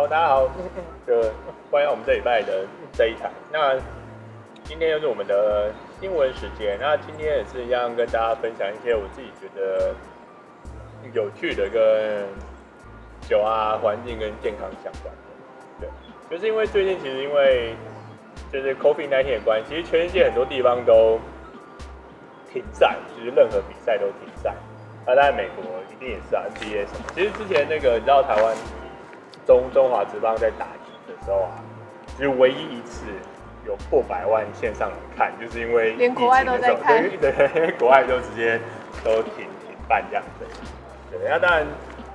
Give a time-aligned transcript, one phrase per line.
[0.00, 0.48] 好，大家好，
[1.06, 1.20] 就
[1.70, 3.30] 欢迎我们这礼拜的这一场。
[3.52, 3.78] 那
[4.64, 6.78] 今天又是我们的新闻时间。
[6.80, 9.94] 那今天也是一样跟大家分享一些我自己觉得
[11.12, 12.26] 有趣的跟
[13.28, 15.14] 酒啊、环境跟健康相关
[15.82, 15.86] 的。
[15.86, 15.88] 对，
[16.30, 17.74] 就是因为最近其实因为
[18.50, 21.20] 就是 COVID-19 的关系，其实全世界很多地方都
[22.50, 24.54] 停赛，就是任何比赛都停赛。
[25.06, 27.04] 那在美国一定也是啊，NBA 什么。
[27.14, 28.56] 其实之前那个你知道台湾
[29.46, 31.50] 中中华职棒在打击的时候啊，
[32.16, 33.06] 其实唯一一次
[33.66, 38.60] 有破百万线上来看，就是因为连国外都在看，对，因 为国外都直接
[39.04, 40.46] 都停停办这样子。
[41.10, 41.66] 对，那当然，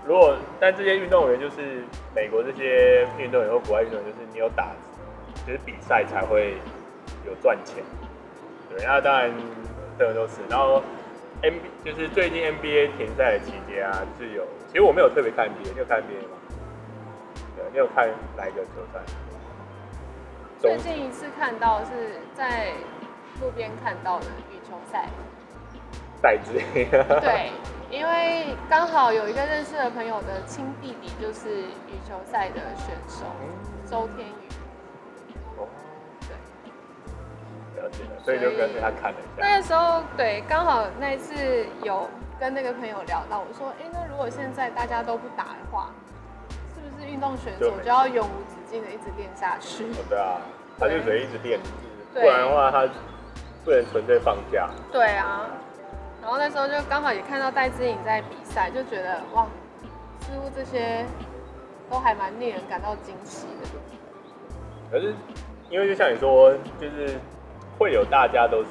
[0.06, 1.84] 如果但这些运动员就是
[2.16, 4.72] 美国这些运动员或国外运动员，就是你有打，
[5.46, 6.56] 其实比赛才会
[7.26, 7.84] 有赚钱。
[8.70, 9.32] 对，那当然
[10.00, 10.82] 这个都是，然后。
[11.42, 11.54] N
[11.84, 16.38] 就是最近 N B A 停赛的期间啊，是有，其实我没有特别看 N B A，你有看 N B A 吗？
[17.76, 19.02] 对，你有看哪一个球赛？
[20.60, 22.72] 最近一次看到是在
[23.42, 25.10] 路边看到的羽球赛。
[26.22, 26.90] 戴资颖。
[27.20, 27.52] 对，
[27.92, 33.26] 因为刚好有一个认识的朋友的亲弟弟就是羽球赛的选手，
[33.86, 34.34] 周天宇。
[38.24, 39.46] 所以就跟着他看了一下。
[39.46, 42.10] 那个时候，对，刚好那一次有
[42.40, 45.92] 跟那个朋友聊到，我说，哎、欸，那如果现在大家都不打的话，
[47.16, 49.86] 运动选手就要永无止境的一直练下去？
[50.10, 50.36] 对啊，
[50.78, 51.58] 他就只能一直练，
[52.14, 52.86] 不然的话他
[53.64, 54.70] 不能纯粹放假。
[54.92, 55.48] 对啊，
[56.22, 59.48] 然后那时候就刚好也看到戴资颖在比赛，就觉得哇，
[60.20, 61.06] 似乎这些
[61.90, 63.70] 都还蛮令人感到惊喜的。
[64.92, 65.16] 可是
[65.70, 67.18] 因为就像你说，就是。
[67.78, 68.70] 会有大家都是，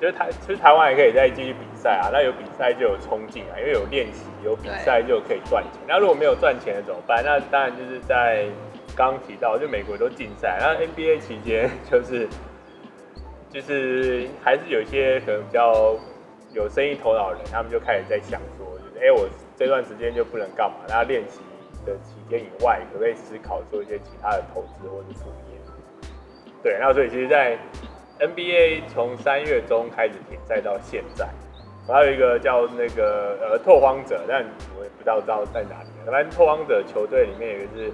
[0.00, 5.80] 就是台其实台湾也可以再继续比赛啊，那有比赛就有冲劲啊，因为有练习有比赛就可以赚钱。
[5.88, 7.24] 那如果没有赚钱的怎么办？
[7.24, 8.46] 那当然就是在
[8.94, 12.28] 刚提到，就美国都禁赛，那 NBA 期间就是
[13.48, 15.96] 就是还是有一些可能比较
[16.52, 20.76] 有生意头脑的人，他们就开始在想说，就是哎、我这段时间就不能干嘛？
[20.88, 21.40] 那练习
[21.86, 25.58] 的期间以外，可不可以思考做一些其他的投资或者副业？
[26.62, 27.56] 对，那所以其实，在
[28.18, 31.28] NBA 从三月中开始停赛到现在，
[31.86, 34.44] 还有一个叫那个呃拓荒者，但
[34.78, 35.88] 我也不知道知道在哪里。
[36.10, 37.92] 反正拓荒者球队里面有一个是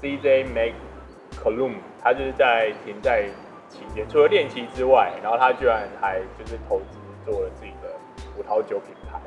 [0.00, 3.24] CJ McCollum，他就是在停赛
[3.68, 7.88] 期间，除了练习之外，然后他居然还就是投资做了自己的
[8.36, 9.20] 葡萄酒品牌，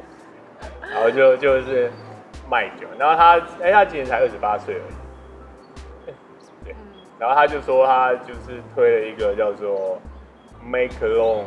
[0.94, 1.92] 然后就就是
[2.50, 4.94] 卖酒，然后他哎他今年才二十八岁而已。
[7.20, 10.00] 然后他就说，他就是推了一个叫做
[10.68, 11.46] Macallan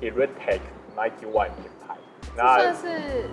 [0.00, 0.60] Heretic
[0.96, 1.96] Ninety One 品牌，
[2.34, 3.28] 这算是，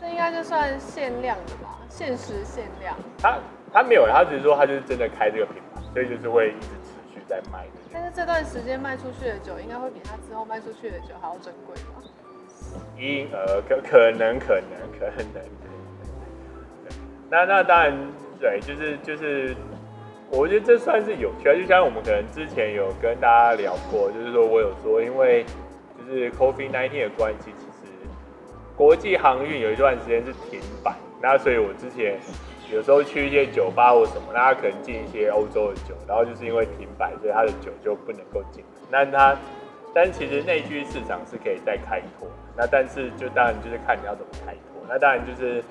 [0.00, 2.96] 这应该就算限量的吧，限时限量。
[3.18, 3.38] 他
[3.72, 7.72] 他没有，他只是说他就是真的开这个品牌，所以就是会一直持续在卖的。
[7.92, 12.02] 但是这段时间卖出去的酒，应该会比他之后卖出去的酒还要珍贵吧？
[12.96, 15.42] 因呃可可能可能可能，
[17.30, 17.96] 那那当然
[18.38, 19.56] 对，就是就是。
[20.30, 25.42] 我觉得这算是有趣啊，就像我们可能之前有跟大家聊过，就是说我有说，因为
[25.96, 27.92] 就是 COVID-19 的关系，其实
[28.76, 32.20] 国际航运有一段时间是停摆，那所以我之前
[32.70, 38.62] 有时候去一些酒吧或什么，那他可能进一些欧洲的酒，然后就是因为停摆，所以他的酒就不能够进。
[38.90, 39.34] 那他，
[39.94, 45.64] 但其实内需市场是可以再开拓，那但是就当然就是看你要怎么开拓，那当然就是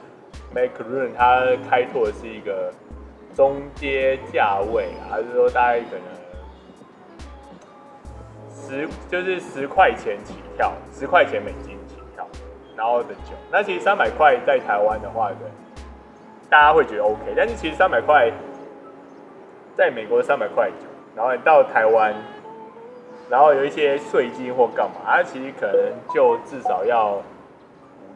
[0.51, 2.73] Macallan 它开拓的是一个。
[3.37, 6.01] 中阶价位啊，还是说大概可能
[8.51, 12.27] 十就是十块钱起跳，十块钱美金起跳，
[12.75, 13.35] 然后的酒。
[13.51, 15.47] 那其实三百块在台湾的话，对，
[16.49, 17.19] 大家会觉得 OK。
[17.35, 18.31] 但是其实三百块
[19.75, 22.15] 在美国三百块酒，然后你到台湾，
[23.29, 27.21] 然后有一些税金或干嘛，它其实可能就至少要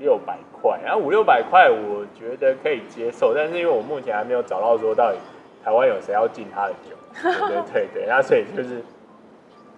[0.01, 0.79] 六百块。
[0.83, 5.17] 然后五六百块，我觉得可以接受，但是因为我目前还没有找到说到底
[5.63, 8.83] 台湾有谁要进他的酒， 对对对对，那所以就是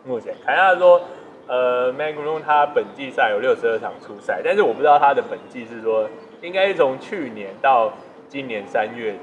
[0.06, 1.02] 目前看他说，
[1.48, 6.10] 呃，Macallan 他本季赛有六十二场出赛，但是我不知道他的本季是说
[6.42, 7.92] 应该是从去年到
[8.28, 9.16] 今年三月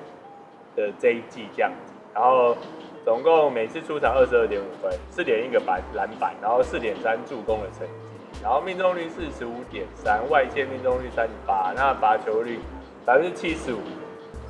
[0.77, 2.57] 的这一季这样子，然后
[3.05, 8.10] 总共每次出场二十二点五分，四点一个板篮板，然后四点三助攻的成绩。
[8.43, 12.59] 然后命中率四十五点三，外线命中率三十八，那罚球率
[13.05, 13.81] 百分之七十五，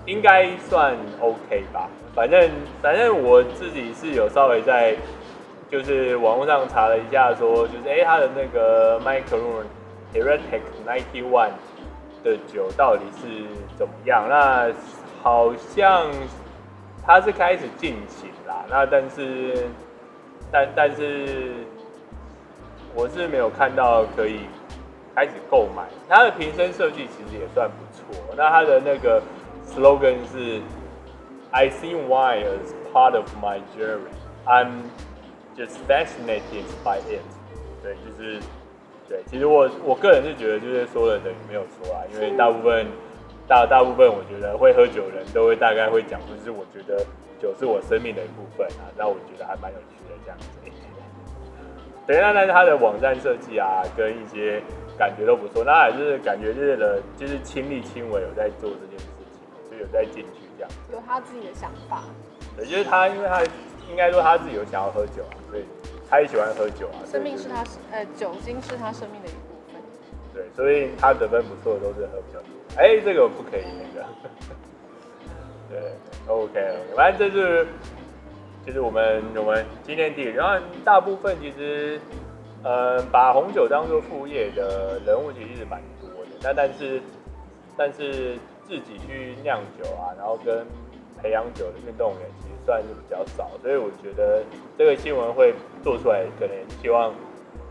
[0.06, 1.88] 应该算 OK 吧？
[2.14, 2.50] 反正
[2.81, 4.96] 反正我自己是有稍微在
[5.70, 9.64] 就是网络上查了一下说，就是哎他的那个 Michael
[10.12, 11.52] Heretic Ninety One
[12.22, 13.46] 的酒到底是
[13.76, 14.26] 怎么样？
[14.28, 14.70] 那
[15.22, 16.06] 好像
[17.06, 19.69] 他是开始进行啦，那但是
[20.50, 21.52] 但但是
[22.94, 24.40] 我是没有看到可以
[25.14, 25.84] 开始购买。
[26.08, 29.22] 它的瓶身设计其实也算不错，那它的那个
[29.66, 30.60] slogan 是
[31.50, 34.12] I see wine as part of my journey.
[34.44, 34.82] I'm
[35.56, 37.22] just fascinated by it.
[37.82, 38.40] 对，就是。
[39.10, 42.86] 对，其实我我个人是觉得，就是说了等于没有说啊，因为大部分
[43.48, 47.04] 大大部分，我觉得会喝酒的人都会大概会讲，就是我觉得
[47.43, 50.46] 酒是我生命的一部分啊，那我觉得还蛮有趣的这样子。
[52.06, 54.62] 对，那但是他的网站设计啊，跟一些
[54.99, 60.70] 感觉都不错，那还是感觉就是的，就是亲力亲为有在做这件事情，就有在进去这样。
[60.93, 62.02] 有他自己的想法。
[62.56, 63.43] 对，就是他，因为他
[63.88, 65.64] 应该说他自己有想要喝酒啊，所以。
[66.12, 69.81] 他也喜欢喝酒啊，生命是他呃酒精是他生命的一部分。
[70.35, 72.49] 对，所以他得分不错的都是喝比较多。
[72.76, 74.05] 哎、欸，这个不可以那个。
[75.70, 75.93] 对
[76.26, 77.64] ，OK，反正这是
[78.66, 82.00] 就是我们我们今天第，然后大部分其实
[82.62, 87.00] 呃把红酒当做副业的人物其实是蛮多的，那但是
[87.76, 88.36] 但是
[88.66, 90.64] 自己去酿酒啊，然后跟
[91.20, 94.42] 培养酒的运动员其实算是比较少，所以我觉得
[94.76, 97.14] 这个新闻会做出来，可能希望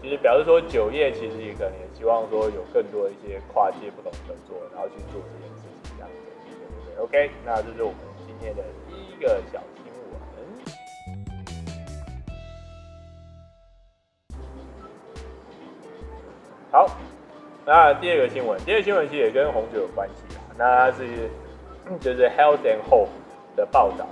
[0.01, 6.15] 其实表示说酒业其实也可能也希望说有更多一些跨界不同合作，然后去做这件事情这样子，
[6.45, 9.61] 对对对，OK，那这是我们今天的第一个小
[16.71, 16.87] 好，
[17.65, 21.29] 那第二个新闻，第二个新闻其实也跟红酒有关系啊，那是
[21.99, 23.09] 就是 Health and Hope。
[23.55, 24.07] 的报道，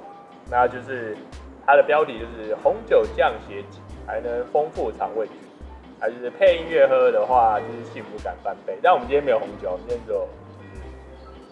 [0.51, 1.15] 那就是
[1.65, 5.35] 它的标题就是红酒降血脂还能丰富肠胃菌，
[6.01, 8.77] 还是配音乐喝的话就是幸福感翻倍。
[8.81, 10.27] 但我们今天没有红酒，今天只有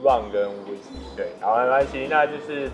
[0.04, 1.16] rum 跟 whisky。
[1.16, 2.70] 对，好，没关系，那就是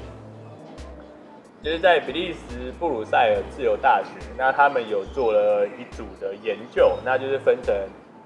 [1.62, 7.75] 就是在比利时布鲁塞尔自由大学，那他们有做了一组的研究，那就是分成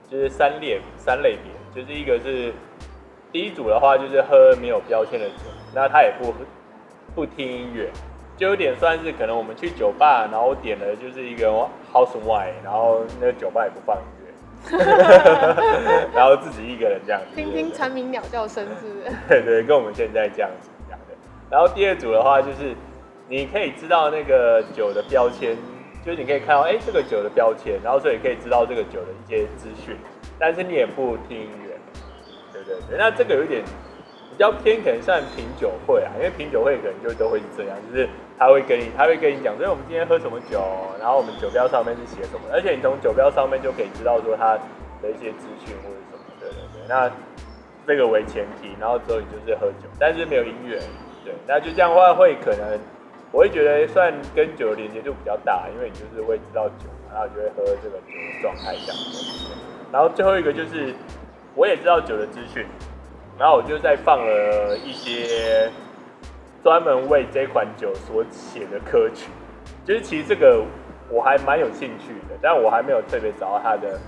[0.10, 2.54] 就是三列三类别，就是一个是
[3.31, 5.36] 第一组的话就是喝没有标签的酒，
[5.74, 6.34] 那他也不。
[7.13, 7.90] 不听音乐，
[8.36, 11.48] 就有点算是可能我们去酒吧，然后点了就是一个
[11.94, 14.34] house wine，然后那个酒吧也不放音乐，
[16.13, 19.16] 然后自己一个人这样子， 听听蝉鸣鸟叫声，是不是？
[19.30, 21.16] 对对，跟我们现在这样子一样的。
[21.50, 22.75] 然后第二组的话就是，
[23.30, 25.56] 你可以知道那个酒的标签，
[26.06, 29.98] 就是你可以看到哎、这个酒的标签，然后所以可以知道这个酒的一些资讯，
[30.38, 31.75] 但是你也不听音乐，
[32.54, 33.63] 对对对，那这个有点。
[34.38, 38.06] 比较偏可能算品酒会啊，因为品酒会可能就都会是这样，就是
[38.38, 40.60] 他会跟你，他会跟你讲，所以我们今天喝什么酒，
[41.00, 44.60] 然后我们酒标上面是写什么，而且你从酒标上面就可以知道说它
[45.01, 46.84] 的一些资讯或者什么，对对对。
[46.90, 47.10] 那
[47.88, 50.81] 这个为前提，然后之后你就是喝酒，但是没有音乐，
[51.24, 52.78] 对，那就这样的话会可能，
[53.31, 59.51] 我会觉得算跟酒的连接度比较大，因为你就是会知道酒，然后就会喝这个酒的状态这样子。
[59.92, 60.94] 然后最后一个就是
[61.56, 62.65] 我也知道酒的资讯。
[63.38, 65.70] 然后我就再放了一些
[66.63, 69.29] 专门为这款酒所写的歌曲，
[69.84, 70.63] 就是其实这个
[71.10, 74.00] 我还蛮有兴趣的，但我还没有特别找到他的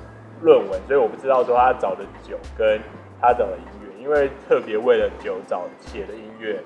[0.41, 2.79] 论文，所以我不知道说他找的酒跟
[3.19, 6.63] 他找的音乐，因为特别为了酒找写的音乐，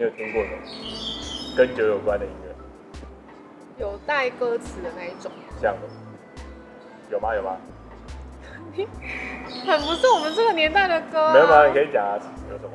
[0.00, 0.48] 你有听过的？
[1.54, 5.30] 跟酒有关的音乐，有带歌词的那一种，
[5.60, 6.42] 这样的，
[7.10, 7.34] 有吗？
[7.34, 7.58] 有吗？
[9.66, 11.66] 很不是我们这个年代的歌，啊，没有吗？
[11.66, 12.16] 你可以讲啊，
[12.50, 12.70] 有什么？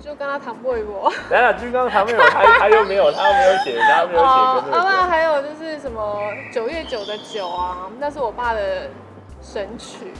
[0.00, 1.12] 就跟他谈不一波。
[1.28, 4.24] 等下，就刚刚谈没有， 他他又没有，他又没有写，他没有写。
[4.24, 6.18] 哦，啊，那还有就是什么
[6.50, 8.88] 九月九的酒啊，那是我爸的
[9.42, 10.14] 神曲。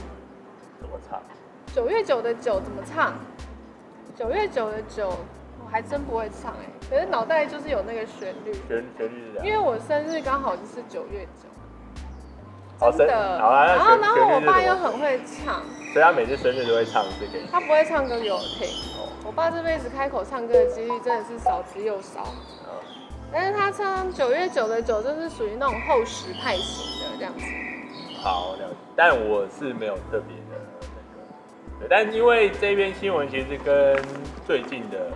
[0.79, 1.19] 怎么唱？
[1.73, 3.15] 九月九的酒怎么唱？
[4.15, 5.11] 九月九的酒，
[5.63, 8.53] 我还真不会唱哎，欸，可是脑袋就是有那个旋律。
[8.67, 9.45] 旋旋律是这样。
[9.45, 11.49] 因为我生日刚好就是九月九。
[12.97, 17.45] 真的，好啊，然后然后我爸又很会唱，所以他每次生日都会唱这个。
[17.49, 18.67] 他不会唱歌给我听，
[19.25, 22.27] 我爸这辈子开口唱歌的几率真的是少之又少。
[23.31, 27.45] 但是他唱九月九的酒，就是属于那种厚实派型的这样子。
[28.21, 28.75] 好，了解。
[28.93, 30.59] 但我是没有特别的
[31.79, 33.97] 那个，但因为这篇新闻其实跟
[34.45, 35.11] 最近的，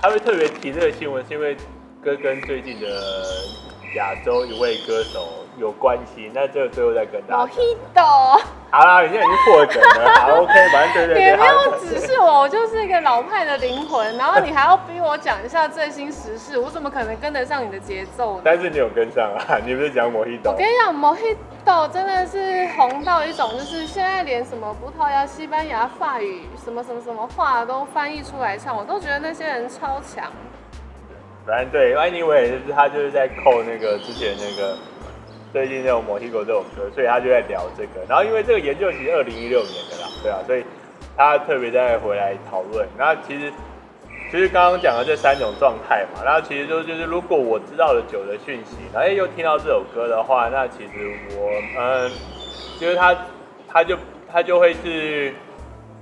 [0.00, 1.56] 他会特别提这个新闻，是因为
[2.02, 3.44] 哥跟最近的
[3.94, 5.45] 亚洲一位歌手。
[5.56, 7.44] 有关系，那这个最后再跟大家。
[7.44, 8.40] Mojito。
[8.70, 11.22] 好啦，你现在已经破梗了，好 OK，反正对对对。
[11.22, 18.42] 也没有指示我，我就是一个老派的灵魂，然后你还要逼我讲一下最新时事，我怎么可能跟得上你的节奏呢？
[18.44, 20.50] 但是你有跟上啊， 你不是讲 Mojito？
[20.50, 30.30] 我跟你讲，Mojito 豆真的是红到一种，就是现在连什么葡萄牙、西班牙、法语什么什么什么话都翻译出来唱，我都觉得那些人超强。
[31.46, 34.76] 反正对，Anyway 就是他就是在扣那个之前那个
[35.52, 38.04] 最近那种 Motivo 这首歌，所以他就在聊这个。
[38.08, 40.64] 然后因为这个研究其实二零一六年的啦，对啊，所以
[41.16, 42.86] 他特别再回来讨论。
[42.98, 43.52] 那其实。
[44.28, 52.10] 其实刚刚讲的这三种状态嘛，那其实就就是如果我知道了酒的讯息，然后又听到这首歌的话，那其实我嗯，
[52.80, 53.16] 就是他
[53.68, 53.96] 他就
[54.28, 55.32] 他就会是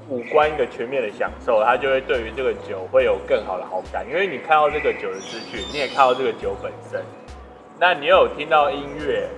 [0.09, 7.03] 五官一个全面的享受，他就会对于这个酒会有更好的好感，因为你看到这个酒的资讯，你也看到这个酒本身，
[7.79, 9.29] 那你又有听到音乐，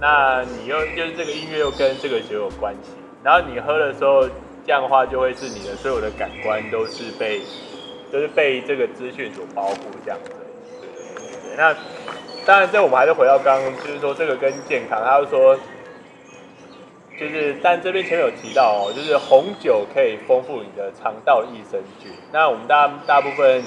[0.00, 2.90] 那你又就是这个音乐又跟这个酒有关系，
[3.22, 4.28] 然后你喝的时候，
[4.66, 7.40] 这样的话就会是你的所有的感官都是被。
[8.12, 10.32] 就是被这个资讯所包覆这样子，
[10.82, 11.56] 对对对。
[11.56, 11.74] 那
[12.44, 15.58] 当然，这我们还是回到刚刚，就是说这个跟健康，他就说，
[17.18, 22.12] 就是但这边前面有提到哦，就是红酒可以丰富你的肠道益生菌。
[22.30, 23.64] 那我们大大部分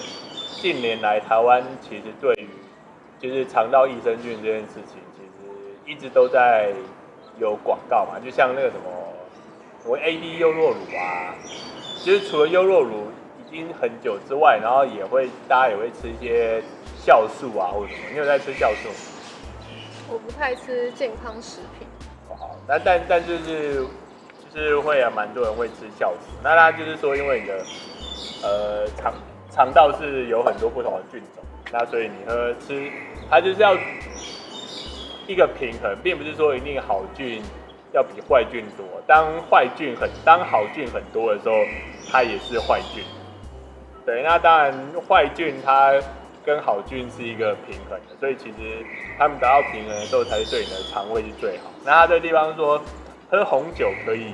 [0.62, 2.48] 近年来台湾其实对于
[3.28, 6.74] 就是肠道益生菌这件事情，其实一直都在
[7.40, 8.90] 有广告嘛，就像那个什么，
[9.86, 11.36] 我 AD 优酪乳啊，
[11.98, 13.08] 其实除了优酪乳
[13.40, 13.74] 已经。
[13.80, 16.62] 很久之外，然后也会大家也会吃一些
[17.06, 18.10] 酵素啊，或者什么。
[18.12, 18.90] 你有在吃酵素？
[20.10, 21.88] 我不太吃健康食品。
[22.30, 23.86] 哦，好，那但但就是
[24.54, 26.36] 就是会啊，蛮多人会吃酵素。
[26.44, 27.66] 那他就是说，因为你的
[28.44, 29.14] 呃肠
[29.56, 32.92] 肠道是有很多不同的菌种，那所以你喝吃
[33.30, 33.74] 它就是要
[35.28, 37.42] 一个平衡，并不是说一定好菌
[37.94, 38.86] 要比坏菌多。
[39.08, 41.56] 当坏菌很当好菌很多的时候，
[42.12, 43.02] 它也是坏菌。
[44.06, 44.74] 对，那当然
[45.08, 45.94] 坏菌它
[46.46, 48.86] 跟好菌是一个平衡的，所以其实
[49.18, 51.72] 它们达到平衡的时候，才是对你的肠胃是最好。
[51.86, 52.82] 那它这个地方说，
[53.32, 54.34] 喝红酒可以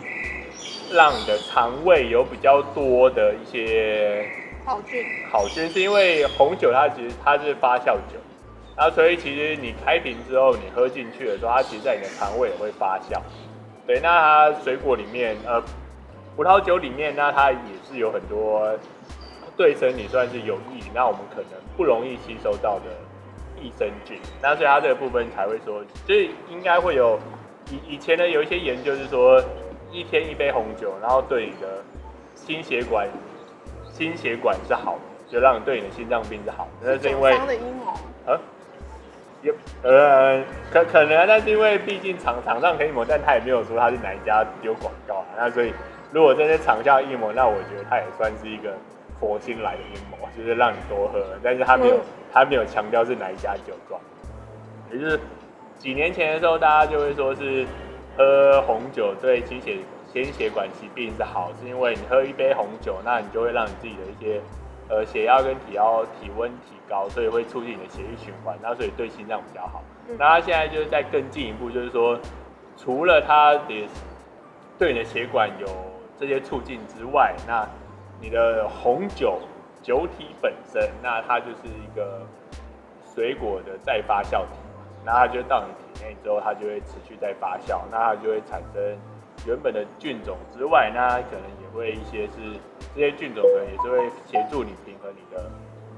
[0.92, 4.28] 让你的肠胃有比较多的一些
[4.66, 5.06] 好菌。
[5.32, 8.20] 好菌是因为红酒它其实它是发酵酒，
[8.76, 13.20] 然后所以其实你开瓶之后你喝进去的时候，它其实在你的肠胃也会发酵。
[13.86, 15.62] 对，那它水果里面呃
[16.36, 17.58] 葡萄酒里面，那它也
[17.90, 18.78] 是有很多。
[19.58, 22.86] 对身体算是有益，那我们可能不容易吸收到的
[23.62, 27.20] 益生菌，那所以它这个部分才会说，所以应该会有
[27.70, 29.44] 以以前呢有一些研究是说，
[29.92, 31.84] 一天一杯红酒，然后对你的
[32.34, 33.08] 心血管
[33.94, 36.92] 心血管是好的，就让你对你的心脏病是好的。
[36.94, 37.92] 那是因为的阴谋
[38.32, 38.40] 啊，
[39.42, 45.74] 有呃可可能，但是因为毕竟厂厂商可以抹，但他也没有说他是哪一家丢广告啊，那所以
[46.12, 48.74] 如果这些厂下阴谋，那我觉得他也算是一个。
[49.20, 52.00] 佛心来的阴谋，就是让你多喝，但是他没有，
[52.34, 54.02] 他没有强调是哪一家酒庄。
[54.92, 55.20] 也就是
[55.78, 57.64] 几年前的时候，大家就会说是
[58.18, 59.78] 喝红酒对心血
[60.12, 64.42] 心血管疾病是好，是因为你喝一杯红酒，那你就会让你自己的一些
[64.90, 65.84] 呃血压跟体压
[66.20, 69.82] 体温提高，所以会促进你的血液循环，那所以对心脏比较好。
[70.18, 72.20] 那他现在就是在更进一步，就是说
[72.76, 73.88] 除了它的
[74.78, 75.68] 对你的血管有
[76.20, 77.66] 这些促进之外，那
[78.20, 79.40] 你的红酒
[79.82, 82.22] 酒体本身，那它就是一个
[83.16, 84.58] 水果的再发酵体，
[85.06, 88.98] 那它就到你体内之后，它就会持续在发酵，那它就会产生
[89.46, 92.60] 原本的菌种之外，那可能也会一些是
[92.96, 95.50] 这些菌种可能也是会协助你平衡你的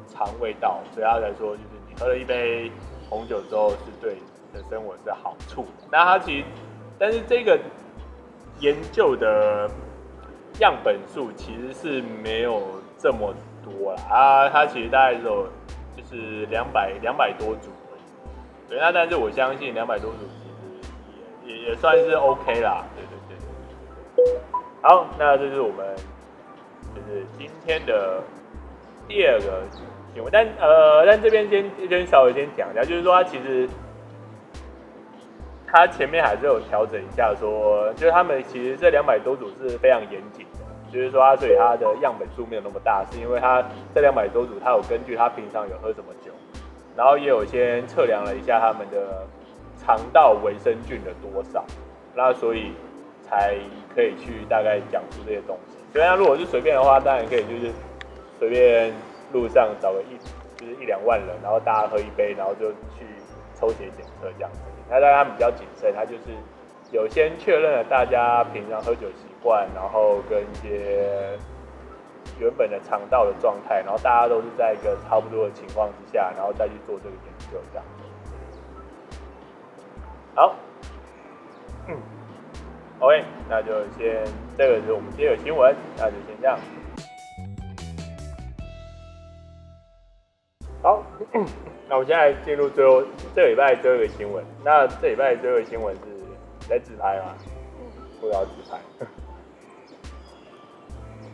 [0.07, 2.71] 肠胃道，所以它来说就是你喝了一杯
[3.09, 5.87] 红酒之后，是对你的生活是好处的。
[5.91, 6.45] 那它其实，
[6.97, 7.59] 但是这个
[8.59, 9.69] 研究的。
[10.59, 12.61] 样本数其实是没有
[12.95, 13.33] 这么
[13.63, 15.47] 多啦，啊，它其实大概只有
[15.97, 18.69] 就是两百两百多组而已。
[18.69, 22.85] 对，那但是我相信两百多组其实也也也算是 OK 啦。
[24.81, 25.85] 好，那这是我们
[26.95, 28.21] 就是今天的
[29.07, 29.63] 第二个
[30.13, 33.67] 新闻，但呃，但这边先先稍微先讲一下，就是说它其实。
[35.75, 40.59] 他前面还是有调整一下说，说就是他们其实这两百多组是非常严谨的，
[40.91, 46.31] 就是说他所以他的样本数没有那么大，是因为他这两百多组他有根据他平常有喝什么酒，
[46.95, 49.25] 然后也有先测量了一下他们的
[49.79, 51.65] 肠道维生菌的多少，
[52.13, 52.73] 那所以
[53.29, 53.55] 才
[53.95, 55.77] 可以去大概讲出这些东西。
[55.91, 57.71] 所以他如果是随便的话，当然可以就是
[58.39, 58.93] 随便
[59.31, 60.17] 路上找个一
[60.57, 63.05] 就是一两万人，然后大家喝一杯，然后就去
[63.55, 64.59] 抽血检测这样子。
[64.89, 66.33] 那大家比较谨慎，他就是
[66.91, 71.37] 有先确认了大家平常喝酒习惯，然后跟一些
[72.39, 78.03] 原本的肠道的状态，然后大家都是在一个差不多的情况之下，然后再去做这个研究，这样子。
[80.35, 80.55] 好，
[81.87, 81.97] 嗯
[83.03, 84.23] ，OK，那就先
[84.57, 86.57] 这个是我们第二个新闻，那就先这样。
[90.81, 91.03] 好，
[91.89, 93.03] 那我们现在进入最后
[93.35, 94.41] 这个礼拜最后一个新闻。
[94.63, 96.01] 那这礼拜最后一个新闻是
[96.69, 97.35] 在自拍吗？
[98.21, 98.79] 不要自拍。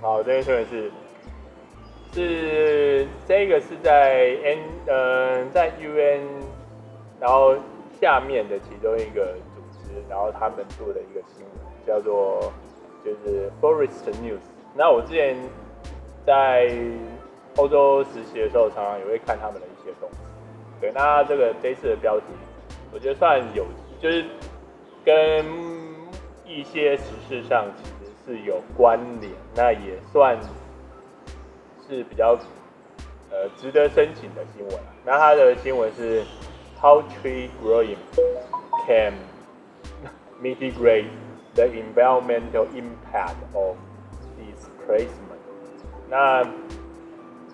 [0.01, 0.91] 好，这个新闻是
[2.13, 4.57] 是这个是在 N
[4.87, 6.25] 嗯、呃、在 UN，
[7.19, 7.55] 然后
[8.01, 9.35] 下面的其中一个
[10.09, 11.53] 然后他们做的一个新闻
[11.85, 12.51] 叫做
[13.03, 14.39] 就是 Forest News。
[14.75, 15.35] 那我之前
[16.25, 16.71] 在
[17.57, 20.17] 欧洲实习的时候，常常也会看他们的一些东西。
[20.79, 22.25] 对，那这个这次的标题，
[22.93, 23.65] 我觉得算有，
[23.99, 24.23] 就是
[25.03, 25.45] 跟
[26.45, 30.37] 一些时事上其实是有关联，那也算
[31.87, 32.37] 是比较
[33.31, 34.79] 呃值得申请的新闻。
[35.03, 36.23] 那它的新闻是
[36.79, 37.97] How tree growing
[38.87, 39.13] can
[40.41, 41.05] mitigate
[41.55, 43.75] the environmental impact of
[44.37, 45.39] displacement。
[46.09, 46.43] 那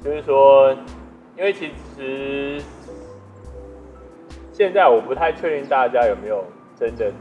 [0.04, 0.72] 就是说，
[1.36, 2.62] 因为其实
[4.51, 6.44] 现在我不太确定大家有没有
[6.75, 7.12] 真的，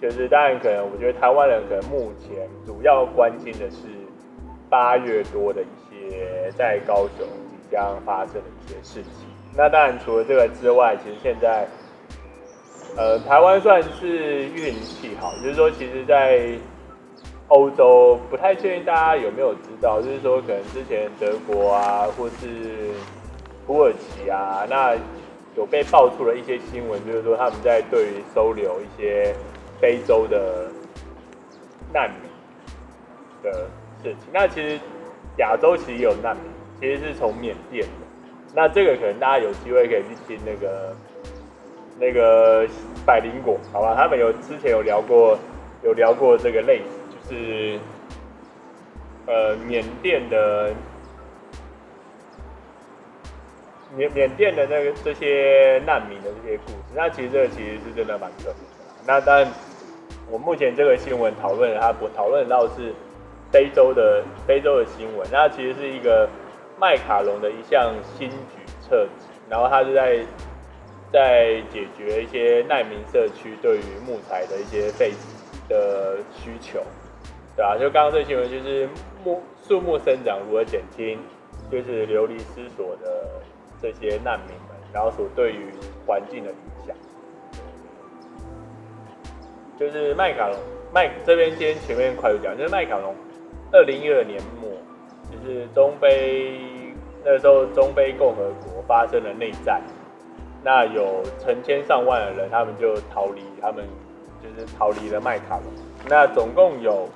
[0.00, 3.86] 就是当然可能，我觉得台湾人可能目前主要关心的是
[4.68, 9.28] 八月多的一些在高雄即将发生的一些事情。
[9.54, 11.66] 那当然除了这个之外，其实现在
[12.96, 16.58] 呃台湾算是运气好，就是说其实在。
[17.48, 22.94] 欧洲不太确定大家有没有知道，就是说可能之前德国啊，或是
[23.66, 24.96] 土耳其啊，那
[25.54, 29.34] 有被爆出了一些新闻，就是说他们在对于收留一些
[29.78, 30.70] 非洲的
[31.92, 32.20] 难民
[33.42, 33.68] 的
[34.02, 34.30] 事情。
[34.32, 34.80] 那其实
[35.36, 36.44] 亚洲其实也有难民，
[36.80, 38.06] 其实是从缅甸的。
[38.54, 40.96] 那这个可能大家有机会可以去听那个
[42.02, 42.66] 那个
[43.06, 43.94] 百灵果，好吧？
[43.96, 45.38] 他们有之前有聊过，
[45.84, 47.32] 有聊过这个类似。
[47.32, 47.78] 是，
[49.26, 50.72] 呃，缅甸的
[53.96, 59.02] 缅缅甸的那个这些难民的这些故事，那其实这个其实是真的蛮特别的。
[59.06, 59.46] 那当然，
[60.28, 62.92] 我目前这个新闻讨论，它不讨论到是
[63.52, 66.28] 非洲的非洲的新闻，那其实是一个
[66.80, 69.06] 麦卡龙的一项新举措，
[69.48, 70.18] 然后他是在
[71.12, 75.12] 在解决一些难民社区对于木材的一些废
[75.68, 76.82] 的需求。
[77.54, 78.88] 对啊，就刚刚这新闻，就是
[79.22, 81.18] 木树木生长如何减轻，
[81.70, 83.28] 就是流离失所的
[83.80, 85.66] 这些难民们，然后所对于
[86.06, 86.96] 环境的影响。
[89.78, 90.58] 就是麦卡龙，
[90.94, 93.14] 麦这边先前面快速讲，就是麦卡龙，
[93.70, 94.70] 二零一二年末，
[95.30, 96.58] 就是中非
[97.24, 99.82] 那时候中非共和国发生了内战，
[100.64, 103.84] 那有成千上万的人，他们就逃离，他们
[104.42, 105.66] 就是逃离了麦卡龙，
[106.08, 107.08] 那总共有。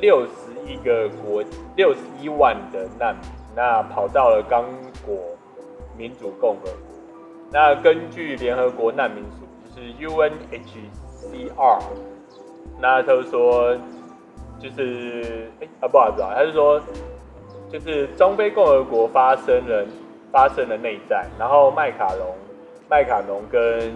[0.00, 0.30] 六十
[0.66, 1.44] 一个国，
[1.76, 4.64] 六十一万的难民，那跑到了刚
[5.04, 5.14] 果
[5.96, 6.72] 民主共和国。
[7.52, 11.82] 那根据联合国难民署，就是 UNHCR，
[12.80, 13.76] 那他说，
[14.58, 16.80] 就是哎啊不好意思啊，他是说，
[17.70, 19.86] 就是中非共和国发生了
[20.32, 22.34] 发生了内战，然后麦卡龙
[22.88, 23.94] 麦卡龙跟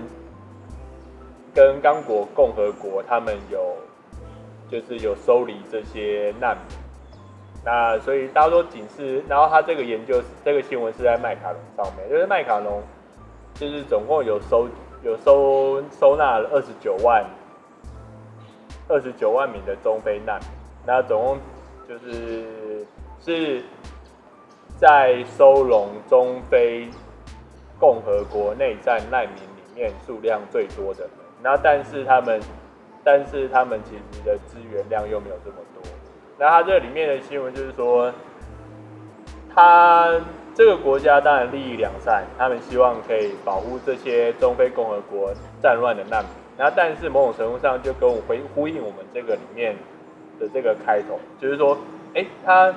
[1.55, 3.75] 跟刚果共和国他们有。
[4.69, 6.77] 就是有收离这些难民，
[7.65, 12.83] 那所以大家说警示，然后他这个研究这个新闻是在麦卡龙上面，就是麦卡龙
[13.55, 14.69] 就是总共有收
[15.05, 17.25] 有收收纳了二十九万
[18.89, 20.49] 二十九万名的中非难民，
[20.85, 21.39] 那总共
[21.89, 22.85] 就是
[23.21, 23.63] 是
[24.77, 26.89] 在收容中非
[27.79, 31.09] 共和国内战难民里面数量最多的，
[31.43, 32.41] 那但是他们。
[33.09, 35.81] 但是他们其实的资源量又没有这么多。
[36.41, 38.13] 那他这里面的新闻就是说，
[39.55, 40.13] 他
[40.57, 46.33] 这个国家当然利益两善，他们希望可以保护这些中非共和国战乱的难民。
[46.59, 49.77] 那但是某种程度上就跟我回呼应我们这个里面
[50.41, 51.79] 的这个开头，就是说，
[52.15, 52.75] 哎，他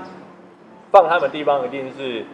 [0.91, 2.25] 放他们地方一定是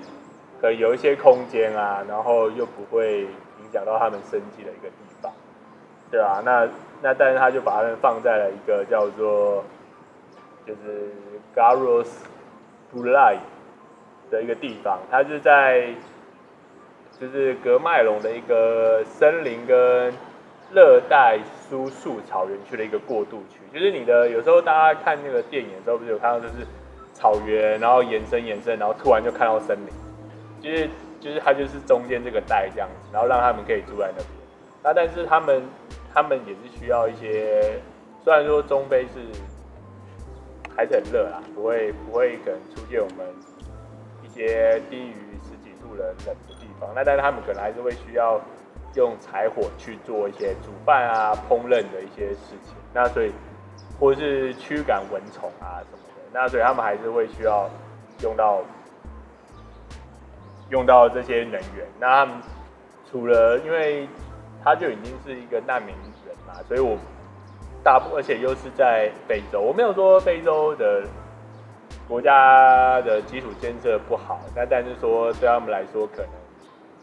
[0.61, 5.31] 可以有一些空间啊，然后又不会影响到他们生计的一个地方，
[6.11, 6.41] 对吧？
[6.43, 6.67] 那。
[7.01, 9.63] 那但是他就把他们放在了一个叫做
[10.65, 11.11] 就是
[11.53, 12.07] Garros
[12.91, 13.35] Bulai
[14.31, 15.89] 的一个地方，它是在
[17.19, 20.11] 就是格麦隆的一个森林跟
[20.73, 21.37] 热带
[21.69, 23.59] 输树草原区的一个过渡区。
[23.71, 26.65] 就是你的有时候大家看那个电影的时候，不是有看到就是
[27.15, 29.89] 草原，然后延伸延伸，然后突然就看到森林，
[30.62, 30.88] 就是
[31.19, 34.28] 就是它就是中间这个带这样子，然后让他们可以住在那边。
[34.84, 35.63] 那但是他们。
[36.17, 37.78] 他们也是需要一些，
[38.23, 39.19] 虽然说中非是
[40.73, 43.28] 还是很热啊，不会不会可能出现我们
[44.23, 48.39] 一些低于十几度的冷的地方，那但是他们可能还是会需要
[48.93, 53.34] 用柴火去做一些煮饭啊、烹饪的一些事情，那所以
[53.99, 56.04] 或者是驱赶蚊虫啊什么，
[56.35, 57.69] 那所以他们还是会需要
[58.21, 58.61] 用到
[60.69, 62.35] 用到这些能源，那他们。
[63.11, 64.09] 除了，因为
[64.61, 65.95] 他就已经是一个难民
[66.25, 66.97] 人嘛，所以我
[67.81, 71.03] 大部，而且又是在非洲，我没有说非洲的
[72.09, 76.31] 国家的基础建设不好，那但是说对他们来说，可能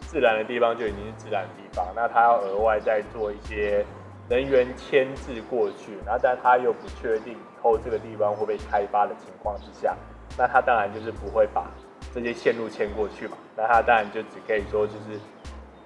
[0.00, 3.82] 自然的地方就已经是自然的地方，那他要额外再做一些
[4.28, 9.96] 能源牵制过去，然后但他又不确定后这个地方会被开发的情况之下，
[10.36, 11.70] 那他当然就是不会把
[12.12, 15.20] 这些线路牵过去嘛，那他当然就只可以说就是。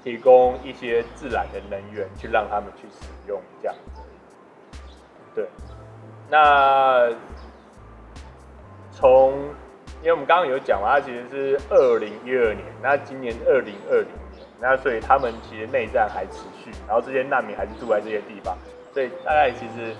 [0.05, 4.01] 提供一些自然的能源去让他们去使用，这样子。
[5.35, 5.49] 对，
[6.31, 7.13] 那
[8.93, 9.33] 从
[10.01, 18.57] 因为我们刚刚有讲嘛，它其实是二零一二年，那今年二零二零年，那所以他们其实内战还持续，然后这些难民还是住在这些地方，
[18.95, 19.93] 所以大概其实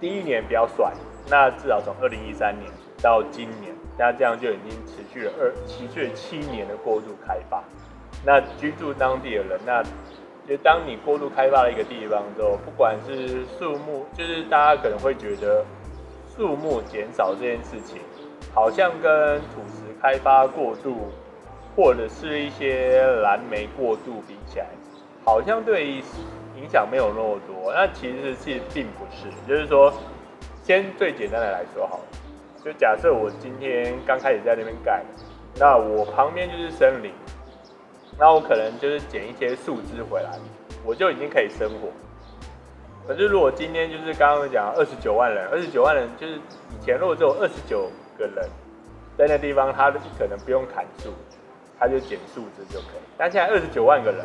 [0.00, 0.92] 第一年比较甩，
[1.28, 2.70] 那至少从二零一三年
[3.02, 7.62] 到今年，那这样就已经持续了二持续了七年的过度开发。
[8.24, 9.82] 那居住当地的人，那
[10.48, 15.64] 就当你过度开发了一个地方之后，不管是树木，就是大家可能会觉得
[16.36, 18.00] 树木减少这件事情，
[18.54, 21.08] 好像跟土石开发过度，
[21.74, 24.66] 或者是一些蓝莓过度比起来，
[25.24, 26.02] 好像对于
[26.56, 27.72] 影响没有那么多。
[27.72, 29.92] 那其实是并不是，就是说，
[30.62, 32.04] 先最简单的来说好了，
[32.64, 35.04] 就假设我今天刚开始在那边盖，
[35.58, 37.12] 那我旁边就是森林。
[38.18, 40.30] 那我可能就是捡一些树枝回来，
[40.86, 41.88] 我就已经可以生活。
[43.06, 48.48] 可是如果今天就是刚刚讲二十九万人，二十九万人就是以前如果只有二十九个人
[49.18, 51.12] 在那地方，他可能不用砍树，
[51.78, 53.04] 他就捡树枝就可以。
[53.18, 54.24] 但现在二十九万个人，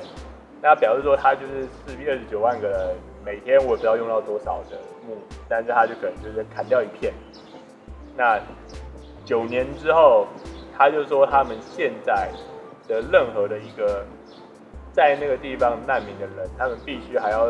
[0.62, 2.95] 那表示说他就是势必二十九万个人
[3.26, 5.17] 每天我不知道用到多少的木，
[5.50, 7.13] 但是他就可能就是砍掉一片。
[8.15, 8.39] 那
[9.26, 10.28] 九年之后，
[10.78, 12.30] 他就说他们现在。
[12.88, 14.04] 的任何的一个
[14.91, 17.47] 在那个地方难民的人，他们必须还要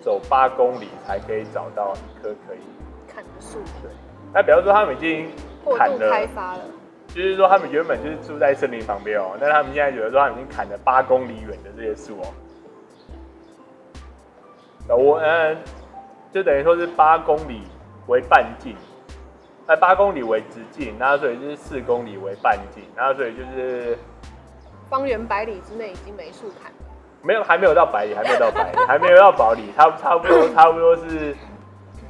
[0.00, 2.58] 走八公里才可以找到一棵可以
[3.08, 3.58] 砍的树。
[3.80, 3.90] 对，
[4.34, 5.30] 那表示说他们已经
[5.78, 6.64] 砍了，开发了，
[7.14, 12.32] 就是说他们原本就是住在森林旁边哦，那他们现在觉得说他已经砍了八公里远的这些树哦。
[14.96, 15.56] 我嗯，
[16.32, 17.62] 就等于说是八公里
[18.06, 18.74] 为半径。
[19.64, 23.96] 那八公里为直径，那所以就是四公里为半径，然后所以就是
[24.90, 26.78] 方圆百里之内已经没树砍了。
[27.22, 31.36] 没有，还没有到百里，还没有到百里，还没有到保里，差差不多，差不多是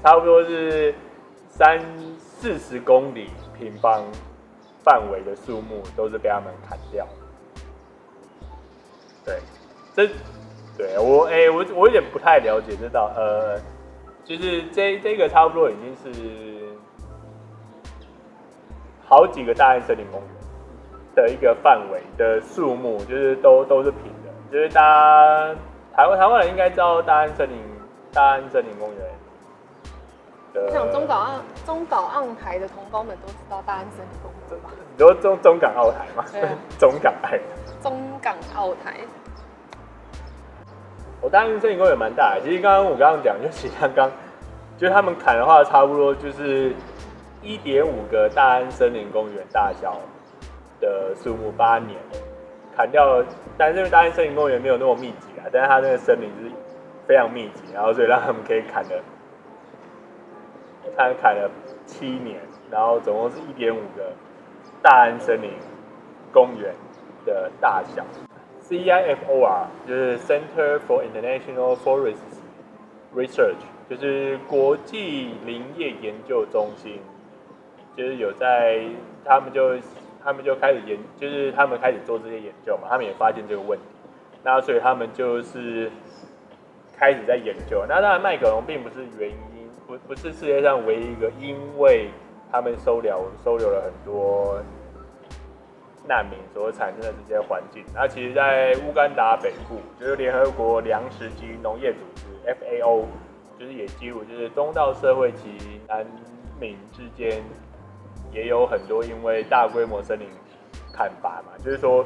[0.03, 0.95] 差不多是
[1.51, 1.79] 三
[2.19, 4.03] 四十公里平方
[4.85, 7.07] 范围的树木都是被他们砍掉。
[9.25, 9.38] 对，
[9.95, 10.09] 这
[10.77, 13.59] 对我哎、我我有点不太了解这道，呃，
[14.25, 16.53] 就是这这个差不多已经是。
[19.05, 20.31] 好几个大安森林公园
[21.14, 25.55] 的一个范围的树木，就是都都是平的，就是大家
[25.95, 27.59] 台湾台湾人应该知道大安森林
[28.11, 29.12] 大安森林公园。
[30.55, 31.33] 我想中港澳
[31.65, 34.71] 中港澳台的同胞们都知道大安森林公园吧？
[34.97, 36.25] 你说中中港澳台吗？
[36.31, 37.41] 对啊、中港台。
[37.83, 38.97] 中港澳台。
[41.21, 44.11] 我大安森林公园蛮大的，其实刚刚我刚刚讲，就是刚刚
[44.77, 46.75] 就是他们砍的话，差不多就是。
[47.45, 49.99] 一点五个大安森林公园大小
[50.81, 51.99] 的树木，八年
[52.77, 53.21] 砍掉，
[53.59, 56.49] 但是因为大安森林公园没有那么密集啊，但是它那个森林是
[57.05, 59.03] 非常密集，然后所以让他们可以砍了，
[60.96, 61.50] 他砍了
[61.87, 64.12] 七年，然后总共是一点五个
[64.83, 65.50] 大安森林
[66.33, 66.74] 公园
[67.24, 68.05] 的大小。
[68.68, 72.40] CIFOR 就是 Center for International Forests
[73.14, 77.00] Research，就是国际林业研究中心。
[77.94, 78.81] 就是有在，
[79.22, 79.76] 他们就
[80.24, 83.85] 他们就开始研，就是他们开始做这些研究嘛，他们也发现这个问题，
[84.42, 85.90] 那所以他们就是
[86.96, 87.85] 开始在研究。
[87.87, 89.37] 那当然，麦克龙并不是原因，
[89.87, 92.11] 不不是世界上唯一一个，因为
[92.51, 94.59] 他们收留收留了很多
[96.09, 97.85] 难民所产生的这些环境。
[97.95, 103.05] 那其实，在乌干达北部，就是联合国粮食及农业组织 FAO，
[103.59, 106.07] 就是也记录，就是东道社会及难
[106.61, 107.42] 民之间。
[108.33, 110.27] 也有很多因为大规模森林
[110.90, 112.03] 砍伐嘛，就是说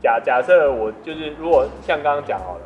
[0.00, 2.64] 假假设我就是如果像刚刚讲好了，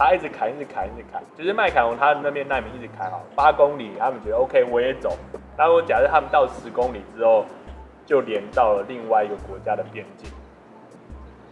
[0.00, 5.14] 他一直砍，一直砍，一直砍，就是麦凯龙他那边难民一直砍好八公里，他们觉得 OK，我也走。
[5.58, 7.44] 那如果假设他们到十公里之后，
[8.06, 10.30] 就连到了另外一个国家的边境，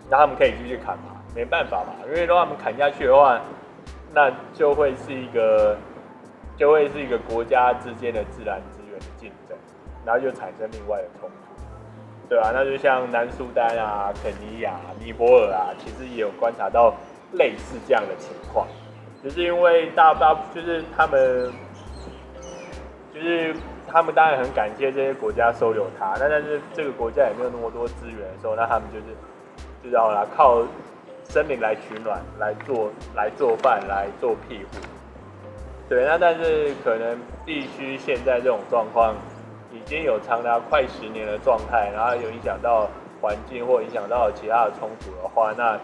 [0.09, 1.21] 那他们可以继续砍嘛？
[1.35, 3.39] 没办法嘛，因为如果他们砍下去的话，
[4.15, 5.77] 那就会是一个，
[6.57, 9.55] 就会是一个国家之间的自然资源的竞争，
[10.07, 11.63] 然后就产生另外的冲突，
[12.31, 12.51] 对、啊？
[12.55, 16.95] 那就像南苏丹啊、肯尼亚、尼泊尔啊，其实也有观察到
[17.33, 18.67] 类似这样的情况，
[19.23, 21.53] 就是因为大大就是他们，
[23.15, 23.55] 就是
[23.87, 29.07] 他们当然很感谢这些国家收留他，那但是这个国家也没有那么多资源的时候，那他们就是
[29.83, 30.65] 就要来靠。
[31.31, 34.81] 森林来取暖，来做来做饭，来做庇护。
[35.87, 39.15] 对，那但是可能必须现在这种状况
[39.71, 42.89] 已经有长达快十年的状态，然后有影响到
[43.21, 45.79] 环境或影响到其他的冲突的话，那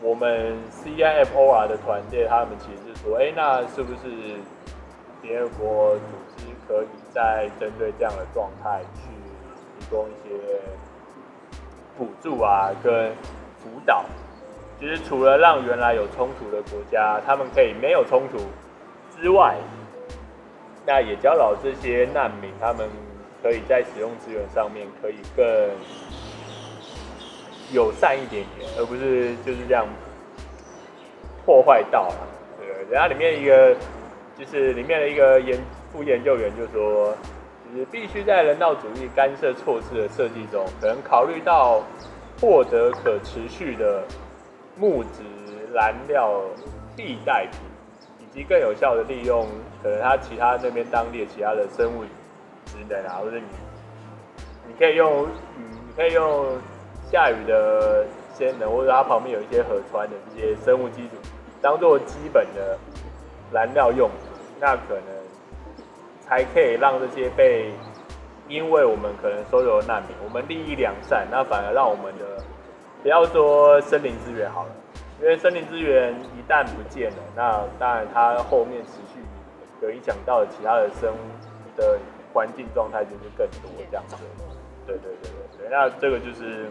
[0.00, 4.08] 我们 CIFOR 的团队他们其实是说，哎、那是不是
[5.22, 6.02] 联合国组
[6.36, 9.10] 织可以在针对这样的状态去
[9.78, 10.34] 提供一些
[11.96, 13.10] 补助啊，跟
[13.56, 14.04] 辅导，
[14.78, 18.38] 其实除了让原来有冲突的国家，他们可以没有冲突
[19.20, 19.56] 之外，
[20.86, 22.88] 那也教导这些难民，他们
[23.42, 25.44] 可以在使用资源上面可以更
[27.72, 29.86] 友善一点点，而不是就是这样
[31.44, 32.28] 破坏到了。
[32.58, 33.74] 对，然后里面一个
[34.36, 35.58] 就是里面的一个研
[35.92, 37.16] 副研究员就说，
[37.72, 41.82] 就是必须在人道主义干涉措施的设计中，可能考虑到。
[42.40, 44.04] 获得可持续的
[44.76, 45.24] 木质
[45.74, 46.40] 燃料
[46.96, 47.58] 替代品，
[48.20, 49.44] 以及更有效的利用
[49.82, 53.42] 可能他其他那边当地的其他的生物质能啊，或者你
[54.68, 55.26] 你可以用
[55.56, 56.46] 嗯，你可以用
[57.10, 61.14] 下雨的先能，或者它旁边有一些河川的这些生物基础，
[61.60, 62.78] 当做基本的
[63.52, 64.10] 燃料用，
[64.60, 65.04] 那可能
[66.20, 67.72] 才可以让这些被。
[68.50, 72.42] 因为我们可能收留难民，我们利益良善，那反而让我们的
[73.02, 74.70] 不要说森林资源好了，
[75.20, 79.20] 因为森林资源一旦不见了，那当然它后面持续
[79.82, 81.98] 有影响到其他的生物的
[82.32, 84.16] 环境状态就是更多这样子。
[84.86, 86.70] 对对对对对，那这个就是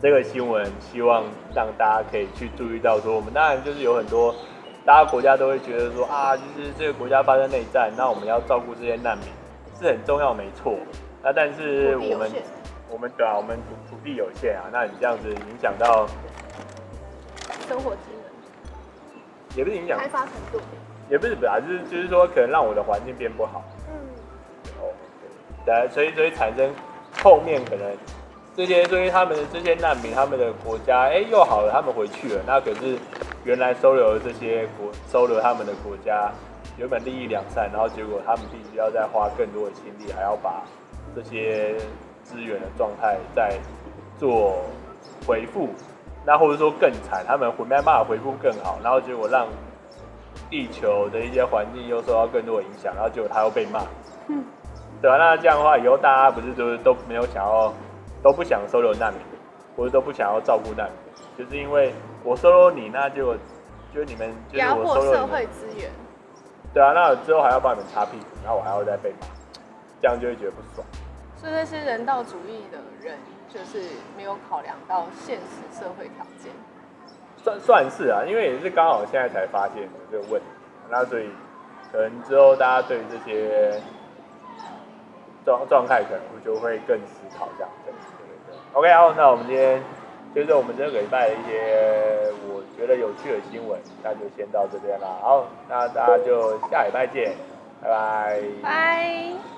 [0.00, 4.34] 这个新闻，希望让大家可以去注意到说，我们当然就是有很多
[4.84, 9.26] 大家国家都会觉得说啊，就是这个国家发生内战，那我们要照顾这些难民。
[9.78, 10.74] 是很重要，没错。
[11.22, 12.32] 那但是我们，
[12.88, 14.70] 我们对啊，我们土土地有限啊。
[14.72, 16.06] 那你这样子影响到
[17.68, 20.58] 生活机能，也不是影响开发程度，
[21.10, 23.62] 也不是本来就是就是说，可能让我的环境变不好。
[23.90, 23.94] 嗯。
[24.80, 24.88] 哦，
[25.66, 25.86] 对。
[25.90, 26.70] 所以所以产生
[27.22, 27.92] 后面可能
[28.56, 32.42] 这些，所以他们的这些难民，他们的国家，哎、又好了，他们回去了。
[32.46, 32.96] 那可是
[33.44, 36.32] 原来收留的这些国，收留他们的国家。
[36.78, 40.62] 原本利益两善，然后结果他们必须要再花更多的心力，还要把
[41.14, 41.74] 这些
[42.22, 43.58] 资源的状态再
[44.18, 44.56] 做
[45.26, 45.70] 回复，
[46.26, 49.46] 那或者说更惨，他们没办法回复更好，然后结果让
[50.50, 53.80] 地球的一些环境又受到更多的影响，然后结果他又被骂，
[54.28, 54.44] 嗯，
[55.00, 55.16] 对吧？
[55.16, 57.72] 那这样的话，以后大家不是就是都没有想要，
[58.26, 59.22] 都不想收留难民，
[59.76, 60.98] 或者都不想要照顾难民，
[61.38, 63.36] 就是因为我收留你，那就
[63.94, 65.88] 就你们就是我收留社会资源。
[66.74, 69.28] 对啊，那之后还要帮你们擦屁股，然后我还要再被骂，
[70.02, 70.84] 这样就会觉得不爽。
[71.36, 73.16] 所以那些人道主义的人，
[73.48, 76.50] 就是没有考量到现实社会条件。
[77.36, 80.48] 算算是啊，因为也是刚好现在才发现有这个问题，
[80.90, 81.30] 那所以
[81.92, 83.80] 可能之后大家对这些
[85.44, 87.92] 状状态，可能就会更思考这样子。
[88.72, 89.82] OK，好，那我们今天。
[90.34, 95.06] 就是我们这个礼拜的一些我觉得有趣的新闻，那就先到这边了。
[95.22, 97.34] 好，那大家就下礼拜见，
[97.80, 98.42] 拜拜。
[98.62, 99.55] 拜。